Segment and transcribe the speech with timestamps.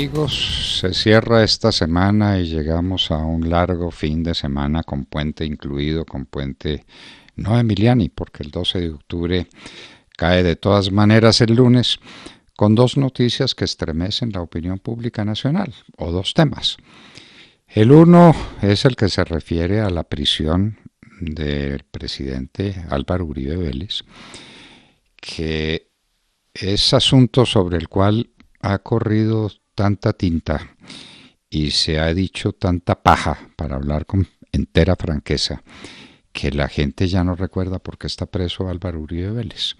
[0.00, 5.44] amigos, se cierra esta semana y llegamos a un largo fin de semana con puente
[5.44, 6.86] incluido, con puente
[7.36, 9.46] no Emiliani, porque el 12 de octubre
[10.16, 11.98] cae de todas maneras el lunes,
[12.56, 16.78] con dos noticias que estremecen la opinión pública nacional, o dos temas.
[17.68, 20.78] El uno es el que se refiere a la prisión
[21.20, 24.00] del presidente Álvaro Uribe Vélez,
[25.16, 25.90] que
[26.54, 28.30] es asunto sobre el cual
[28.62, 30.76] ha corrido tanta tinta
[31.48, 35.62] y se ha dicho tanta paja, para hablar con entera franqueza,
[36.32, 39.76] que la gente ya no recuerda por qué está preso Álvaro Uribe Vélez.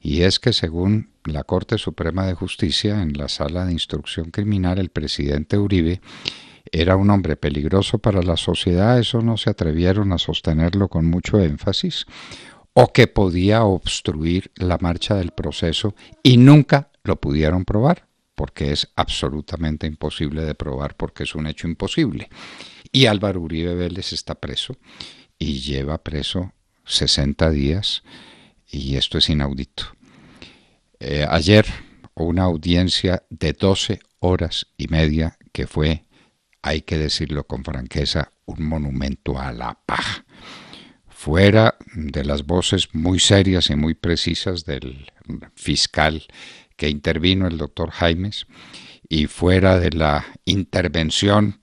[0.00, 4.78] Y es que según la Corte Suprema de Justicia, en la sala de instrucción criminal,
[4.78, 6.00] el presidente Uribe
[6.72, 11.38] era un hombre peligroso para la sociedad, eso no se atrevieron a sostenerlo con mucho
[11.38, 12.06] énfasis,
[12.72, 18.88] o que podía obstruir la marcha del proceso y nunca lo pudieron probar porque es
[18.96, 22.28] absolutamente imposible de probar porque es un hecho imposible.
[22.92, 24.76] Y Álvaro Uribe Vélez está preso
[25.38, 26.52] y lleva preso
[26.84, 28.02] 60 días
[28.70, 29.84] y esto es inaudito.
[31.00, 31.66] Eh, ayer
[32.14, 36.04] una audiencia de 12 horas y media que fue,
[36.62, 40.24] hay que decirlo con franqueza, un monumento a la paja.
[41.08, 45.10] Fuera de las voces muy serias y muy precisas del
[45.54, 46.26] fiscal
[46.76, 48.46] que intervino el doctor Jaimes
[49.08, 51.60] y fuera de la intervención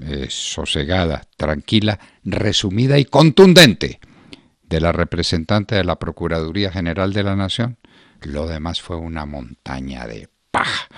[0.00, 4.00] eh, sosegada, tranquila, resumida y contundente
[4.62, 7.78] de la representante de la Procuraduría General de la Nación,
[8.22, 10.88] lo demás fue una montaña de paja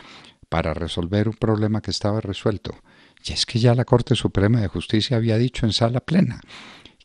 [0.48, 2.74] para resolver un problema que estaba resuelto.
[3.24, 6.40] Y es que ya la Corte Suprema de Justicia había dicho en sala plena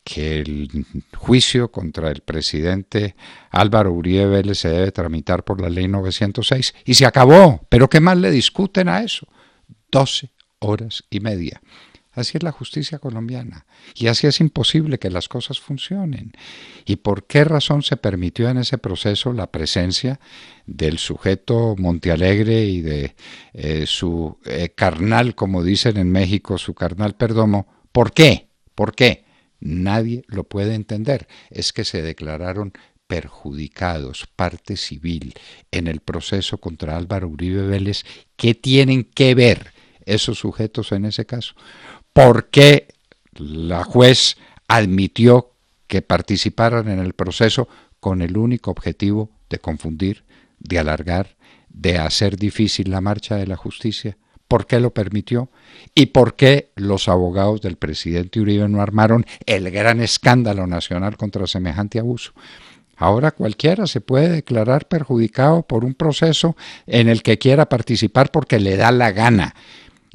[0.03, 0.85] que el
[1.15, 3.15] juicio contra el presidente
[3.51, 7.65] Álvaro Uribe Vélez se debe tramitar por la ley 906 y se acabó.
[7.69, 9.27] Pero ¿qué más le discuten a eso?
[9.91, 11.61] 12 horas y media.
[12.13, 13.65] Así es la justicia colombiana.
[13.95, 16.33] Y así es imposible que las cosas funcionen.
[16.85, 20.19] ¿Y por qué razón se permitió en ese proceso la presencia
[20.65, 23.15] del sujeto Montealegre y de
[23.53, 27.65] eh, su eh, carnal, como dicen en México, su carnal Perdomo?
[27.93, 28.49] ¿Por qué?
[28.75, 29.23] ¿Por qué?
[29.61, 32.73] Nadie lo puede entender, es que se declararon
[33.07, 35.33] perjudicados, parte civil,
[35.71, 38.03] en el proceso contra Álvaro Uribe Vélez,
[38.35, 39.73] ¿qué tienen que ver
[40.05, 41.53] esos sujetos en ese caso?
[42.13, 42.87] ¿Por qué
[43.33, 45.51] la juez admitió
[45.87, 47.67] que participaran en el proceso
[47.99, 50.23] con el único objetivo de confundir,
[50.59, 51.35] de alargar,
[51.67, 54.17] de hacer difícil la marcha de la justicia?
[54.51, 55.49] Por qué lo permitió
[55.95, 61.47] y por qué los abogados del presidente Uribe no armaron el gran escándalo nacional contra
[61.47, 62.33] semejante abuso.
[62.97, 68.59] Ahora cualquiera se puede declarar perjudicado por un proceso en el que quiera participar porque
[68.59, 69.55] le da la gana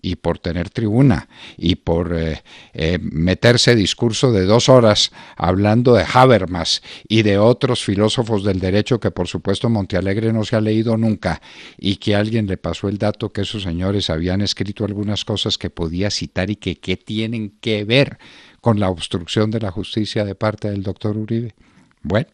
[0.02, 2.42] y por tener tribuna y por eh,
[2.74, 9.00] eh, meterse discurso de dos horas hablando de Habermas y de otros filósofos del derecho
[9.00, 11.40] que por supuesto Montealegre no se ha leído nunca
[11.78, 15.70] y que alguien le pasó el dato que esos señores habían escrito algunas cosas que
[15.70, 18.18] podía citar y que qué tienen que ver
[18.60, 21.54] con la obstrucción de la justicia de parte del doctor Uribe.
[22.02, 22.28] Bueno,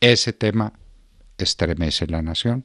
[0.00, 0.72] ese tema
[1.36, 2.64] estremece la nación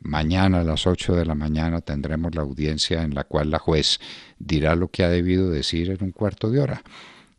[0.00, 3.98] Mañana a las 8 de la mañana tendremos la audiencia en la cual la juez
[4.38, 6.82] dirá lo que ha debido decir en un cuarto de hora.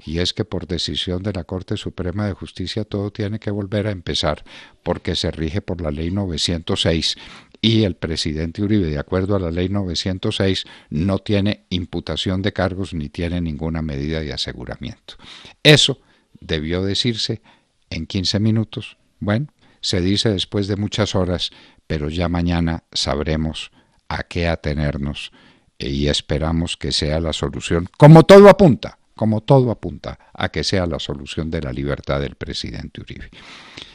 [0.05, 3.87] Y es que por decisión de la Corte Suprema de Justicia todo tiene que volver
[3.87, 4.43] a empezar
[4.83, 7.15] porque se rige por la ley 906
[7.61, 12.93] y el presidente Uribe, de acuerdo a la ley 906, no tiene imputación de cargos
[12.93, 15.15] ni tiene ninguna medida de aseguramiento.
[15.63, 15.99] Eso
[16.39, 17.41] debió decirse
[17.89, 18.97] en 15 minutos.
[19.19, 19.47] Bueno,
[19.87, 21.51] se dice después de muchas horas
[21.87, 23.71] pero ya mañana sabremos
[24.09, 25.31] a qué atenernos
[25.79, 30.85] y esperamos que sea la solución, como todo apunta, como todo apunta, a que sea
[30.85, 33.29] la solución de la libertad del presidente Uribe.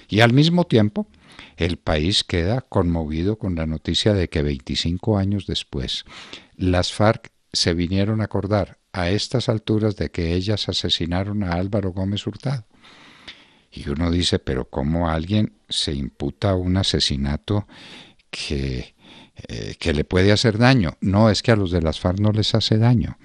[0.08, 1.06] Y al mismo tiempo,
[1.58, 6.04] el país queda conmovido con la noticia de que 25 años después,
[6.56, 11.92] las FARC se vinieron a acordar a estas alturas de que ellas asesinaron a Álvaro
[11.92, 12.64] Gómez Hurtado.
[13.72, 17.66] Y uno dice, pero ¿cómo alguien se imputa un asesinato
[18.30, 18.94] que,
[19.48, 20.98] eh, que le puede hacer daño?
[21.00, 23.16] No, es que a los de las FARC no les hace daño.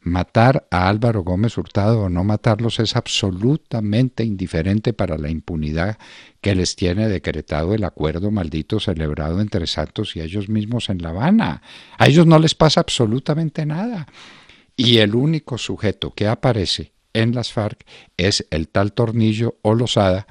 [0.00, 5.96] Matar a Álvaro Gómez Hurtado o no matarlos es absolutamente indiferente para la impunidad
[6.40, 11.10] que les tiene decretado el acuerdo maldito celebrado entre Santos y ellos mismos en La
[11.10, 11.62] Habana.
[11.98, 14.08] A ellos no les pasa absolutamente nada.
[14.76, 17.84] Y el único sujeto que aparece en las FARC
[18.16, 20.26] es el tal Tornillo o Lozada,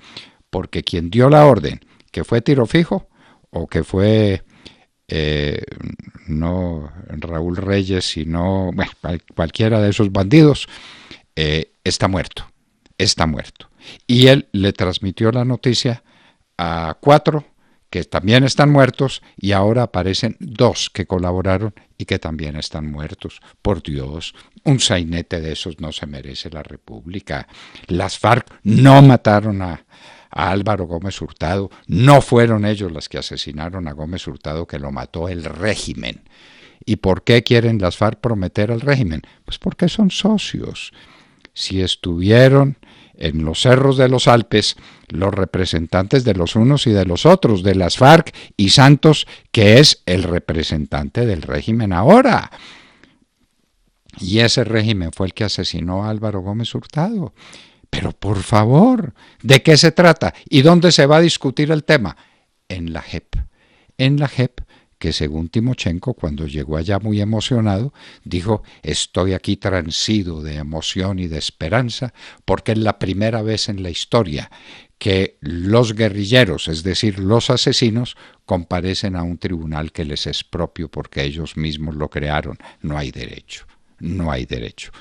[0.50, 1.81] porque quien dio la orden,
[2.12, 3.07] que fue tiro fijo
[3.50, 4.44] o que fue
[5.07, 5.62] eh,
[6.28, 8.72] no Raúl Reyes, sino
[9.36, 10.68] cualquiera de esos bandidos,
[11.36, 12.45] eh, está muerto,
[12.98, 13.69] está muerto.
[14.07, 16.04] Y él le transmitió la noticia
[16.57, 17.45] a cuatro
[17.92, 23.42] que también están muertos y ahora aparecen dos que colaboraron y que también están muertos.
[23.62, 24.34] Por Dios,
[24.64, 27.50] un sainete de esos no se merece la República.
[27.88, 29.86] Las FARC no mataron a,
[30.34, 35.28] Álvaro Gómez Hurtado, no fueron ellos los que asesinaron a Gómez Hurtado, que lo mató
[35.28, 36.24] el régimen.
[36.86, 39.24] ¿Y por qué quieren las FARC prometer al régimen?
[39.44, 40.94] Pues porque son socios.
[41.54, 42.78] Si estuvieron
[43.21, 44.75] en los cerros de los Alpes
[45.07, 49.79] los representantes de los unos y de los otros, de las FARC y Santos, que
[49.79, 52.51] es el representante del régimen ahora.
[54.19, 57.33] Y ese régimen fue el que asesinó a Álvaro Gómez Hurtado.
[57.89, 60.33] Pero por favor, ¿de qué se trata?
[60.50, 62.18] ¿Y dónde se va a discutir el tema?
[62.68, 63.35] En la JEP.
[63.97, 64.62] En la JEP
[65.01, 67.92] que según Timochenko, cuando llegó allá muy emocionado,
[68.24, 72.13] dijo, estoy aquí transido de emoción y de esperanza,
[72.45, 74.51] porque es la primera vez en la historia
[75.00, 78.15] que los guerrilleros, es decir, los asesinos,
[78.45, 82.59] comparecen a un tribunal que les es propio porque ellos mismos lo crearon.
[82.83, 83.65] No hay derecho,
[83.97, 84.92] no hay derecho.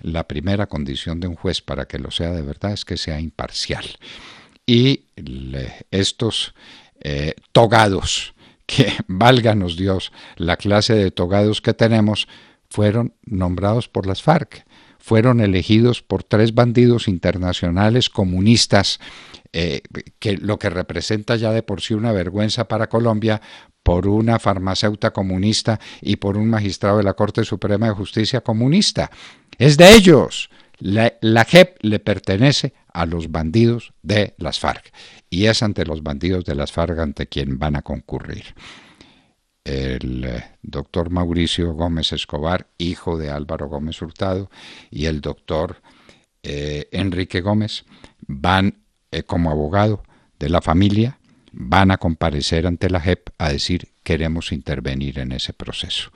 [0.00, 3.20] La primera condición de un juez para que lo sea de verdad es que sea
[3.20, 3.84] imparcial.
[4.64, 5.02] Y
[5.90, 6.54] estos
[7.02, 8.32] eh, togados,
[8.70, 12.28] que válganos Dios, la clase de togados que tenemos,
[12.68, 14.64] fueron nombrados por las FARC,
[15.00, 19.00] fueron elegidos por tres bandidos internacionales comunistas,
[19.52, 19.82] eh,
[20.20, 23.40] que lo que representa ya de por sí una vergüenza para Colombia,
[23.82, 29.10] por una farmacéutica comunista y por un magistrado de la Corte Suprema de Justicia comunista.
[29.58, 30.50] Es de ellos.
[30.80, 34.92] La, JEP le pertenece a los bandidos de las FARC
[35.28, 38.54] y es ante los bandidos de las FARC ante quien van a concurrir.
[39.62, 44.50] El eh, doctor Mauricio Gómez Escobar, hijo de Álvaro Gómez Hurtado,
[44.90, 45.82] y el doctor
[46.42, 47.84] eh, Enrique Gómez
[48.26, 48.78] van
[49.12, 50.02] eh, como abogado
[50.38, 51.18] de la familia,
[51.52, 56.10] van a comparecer ante la JEP a decir queremos intervenir en ese proceso.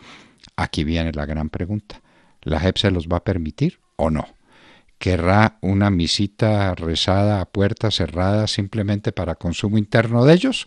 [0.56, 2.00] Aquí viene la gran pregunta.
[2.40, 4.34] ¿La JEP se los va a permitir o no?
[5.05, 10.67] ¿Querrá una misita rezada a puerta cerrada simplemente para consumo interno de ellos?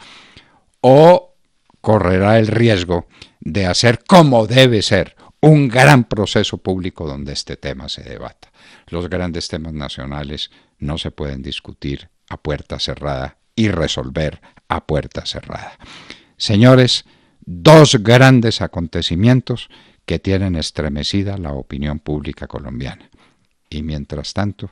[0.79, 1.33] ¿O
[1.81, 3.07] correrá el riesgo
[3.39, 8.51] de hacer como debe ser un gran proceso público donde este tema se debata?
[8.89, 15.25] Los grandes temas nacionales no se pueden discutir a puerta cerrada y resolver a puerta
[15.25, 15.79] cerrada.
[16.37, 17.05] Señores,
[17.41, 19.69] dos grandes acontecimientos
[20.05, 23.09] que tienen estremecida la opinión pública colombiana.
[23.69, 24.71] Y mientras tanto,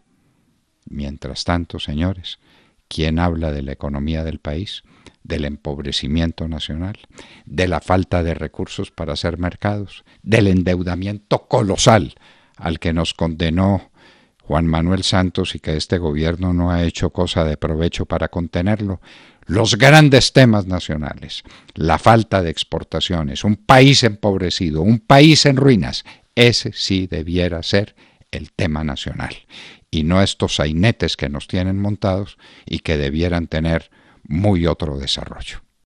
[0.85, 2.39] mientras tanto, señores,
[2.87, 4.83] ¿quién habla de la economía del país,
[5.23, 6.97] del empobrecimiento nacional,
[7.45, 12.15] de la falta de recursos para hacer mercados, del endeudamiento colosal
[12.57, 13.91] al que nos condenó
[14.43, 19.01] Juan Manuel Santos y que este gobierno no ha hecho cosa de provecho para contenerlo,
[19.47, 21.43] los grandes temas nacionales,
[21.73, 26.03] la falta de exportaciones, un país empobrecido, un país en ruinas,
[26.35, 27.95] ese sí debiera ser
[28.35, 29.35] el tema nacional
[29.91, 33.89] y no estos sainetes que nos tienen montados y que debieran tener
[34.23, 35.64] muy otro desarrollo.